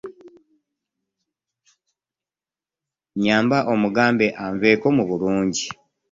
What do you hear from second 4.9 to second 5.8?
mu bulungi.